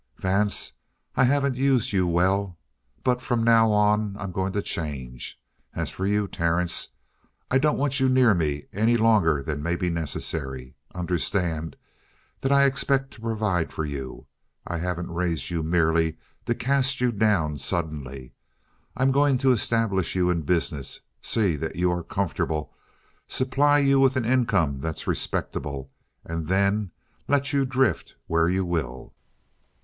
[0.17, 0.71] "Vance,
[1.15, 2.57] I haven't used you well,
[3.03, 5.39] but from now on I'm going to change.
[5.75, 6.87] As for you, Terence,
[7.51, 10.73] I don't want you near me any longer than may be necessary.
[10.95, 11.75] Understand
[12.39, 14.25] that I expect to provide for you.
[14.65, 18.33] I haven't raised you merely to cast you down suddenly.
[18.97, 22.73] I'm going to establish you in business, see that you are comfortable,
[23.27, 25.91] supply you with an income that's respectable,
[26.25, 26.89] and then
[27.27, 29.13] let you drift where you will.